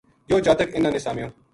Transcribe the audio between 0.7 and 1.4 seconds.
اِنھاں نے سامیو